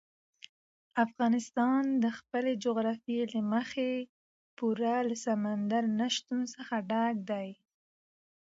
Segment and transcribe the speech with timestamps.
[1.05, 3.91] افغانستان د خپلې جغرافیې له مخې
[4.57, 7.49] پوره له سمندر نه شتون څخه ډک دی.